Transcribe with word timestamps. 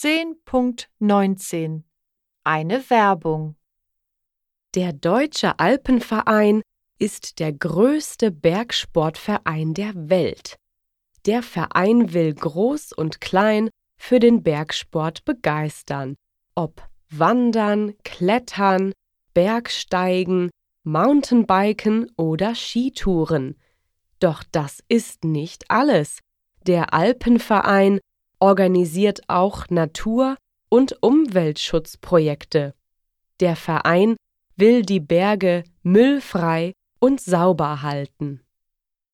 10.19 0.00 1.82
Eine 2.44 2.88
Werbung 2.88 3.56
Der 4.76 4.92
Deutsche 4.92 5.58
Alpenverein 5.58 6.62
ist 7.00 7.40
der 7.40 7.52
größte 7.52 8.30
Bergsportverein 8.30 9.74
der 9.74 9.90
Welt. 9.96 10.54
Der 11.26 11.42
Verein 11.42 12.12
will 12.12 12.32
groß 12.32 12.92
und 12.92 13.20
klein 13.20 13.70
für 14.00 14.20
den 14.20 14.44
Bergsport 14.44 15.24
begeistern, 15.24 16.14
ob 16.54 16.88
Wandern, 17.10 17.94
Klettern, 18.04 18.92
Bergsteigen, 19.34 20.50
Mountainbiken 20.84 22.08
oder 22.16 22.54
Skitouren. 22.54 23.56
Doch 24.20 24.44
das 24.52 24.78
ist 24.86 25.24
nicht 25.24 25.68
alles. 25.72 26.20
Der 26.68 26.94
Alpenverein 26.94 27.98
organisiert 28.40 29.20
auch 29.28 29.68
Natur- 29.68 30.36
und 30.68 31.02
Umweltschutzprojekte. 31.02 32.74
Der 33.40 33.56
Verein 33.56 34.16
will 34.56 34.82
die 34.82 35.00
Berge 35.00 35.64
müllfrei 35.82 36.72
und 37.00 37.20
sauber 37.20 37.82
halten. 37.82 38.40